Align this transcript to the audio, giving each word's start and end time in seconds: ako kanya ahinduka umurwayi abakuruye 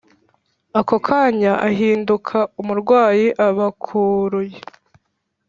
ako 0.79 0.95
kanya 1.07 1.53
ahinduka 1.69 2.37
umurwayi 2.61 3.27
abakuruye 3.47 4.57